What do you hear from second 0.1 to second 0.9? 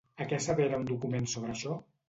I què assevera un